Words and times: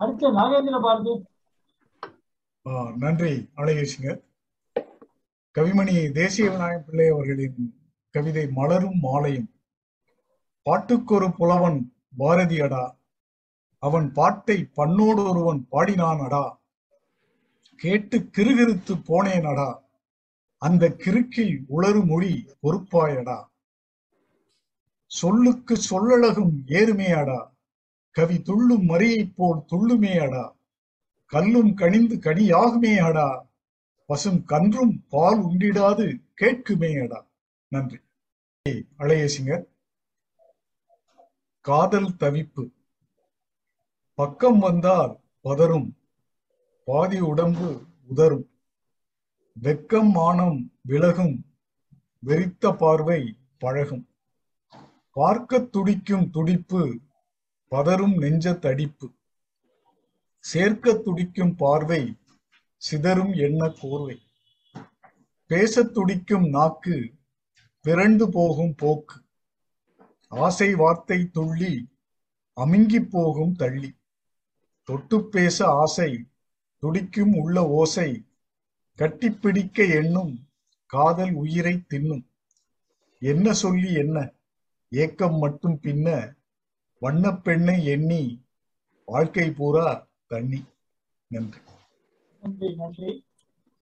அடுத்து 0.00 0.26
நாகேந்திர 0.38 0.80
பாரதி. 0.82 1.14
நன்றி. 2.96 3.32
அழகேசிங்க 3.56 4.10
கவிமணி 5.54 5.94
தேசிய 6.12 6.50
விநாயகம் 6.50 6.84
பிள்ளை 6.86 7.06
அவர்களின் 7.08 7.58
கவிதை 8.14 8.46
மலரும் 8.46 8.98
மாலையும். 8.98 9.48
பாட்டுக்கொரு 10.66 11.28
புலவன் 11.38 11.78
பாரதியடா 12.18 12.84
அவன் 13.78 14.12
பாட்டை 14.12 14.58
பண்ணோடு 14.76 15.22
ஒருவன் 15.30 15.60
பாடினான் 15.68 16.22
அடா. 16.26 16.44
கேட்டு 17.80 18.18
கிறுகிறுத்து 18.36 18.94
அடா. 19.52 19.70
அந்த 20.62 20.84
கிறுக்கில் 21.04 21.56
உளறு 21.68 22.02
மொழி 22.06 22.32
பொறுப்பாயடா 22.62 23.38
சொல்லுக்கு 25.10 25.74
சொல்லழகும் 25.90 26.54
ஏறுமேயடா 26.78 27.40
கவி 28.14 28.42
துள்ளும் 28.42 28.88
மரியைப் 28.88 29.32
போல் 29.36 29.62
துள்ளுமேயடா 29.68 30.52
கல்லும் 31.26 31.74
கனிந்து 31.74 32.16
கனியாகுமேயடா 32.16 33.28
பசும் 34.06 34.44
கன்றும் 34.44 35.04
பால் 35.08 35.40
உண்டிடாது 35.44 36.06
கேட்குமேயடா 36.40 37.20
நன்றி. 37.68 37.98
அழையசிங்கர் 38.98 39.64
காதல் 41.60 42.14
தவிப்பு. 42.14 42.70
பக்கம் 44.14 44.58
வந்தால் 44.58 45.20
பதறும். 45.44 45.90
பாதி 46.84 47.20
உடம்பு 47.20 47.82
உதறும். 48.08 48.48
வெக்கம் 49.62 50.10
மானம் 50.10 50.72
விலகும். 50.88 51.36
வெறித்த 52.26 52.76
பார்வை 52.76 53.36
பழகும். 53.58 54.06
பார்க்க 55.12 55.58
துடிக்கும் 55.58 56.30
துடிப்பு 56.30 57.00
பதறும் 57.74 58.16
நெஞ்ச 58.16 58.52
தடிப்பு. 58.52 59.12
சேர்க்க 60.38 60.92
துடிக்கும் 60.94 61.56
பார்வை 61.56 62.18
சிதறும் 62.90 63.36
எண்ண 63.36 63.66
கோர்வை. 63.66 64.16
பேசத் 65.46 65.94
துடிக்கும் 65.94 66.48
நாக்கு 66.48 67.14
பிறண்டு 67.84 68.24
போகும் 68.24 68.74
போக்கு. 68.74 69.22
ஆசை 70.28 70.74
வார்த்தை 70.74 71.30
துள்ளி 71.30 71.88
அமுங்கி 72.56 73.00
போகும் 73.10 73.54
தள்ளி. 73.54 73.96
தொட்டு 74.82 75.28
பேச 75.28 75.66
ஆசை 75.66 76.24
துடிக்கும் 76.78 77.34
உள்ள 77.34 77.68
ஓசை 77.68 78.26
கட்டிப்பிடிக்க 78.98 79.90
எண்ணும் 79.90 80.48
காதல் 80.86 81.32
உயிரை 81.32 81.82
தின்னும். 81.88 82.26
என்ன 83.18 83.52
சொல்லி 83.52 83.92
என்ன? 83.92 84.32
ஏக்கம் 84.90 85.38
மட்டும் 85.38 85.78
பின்ன 85.82 86.34
வண்ணப்பெண்ணை 87.02 87.84
எண்ணி 87.84 88.46
வாழ்க்கை 89.04 89.50
பூரா 89.50 90.08
தண்ணி 90.26 90.64
நன்றி. 91.28 91.60
நன்றி 92.40 92.74
நன்றி. 92.74 93.26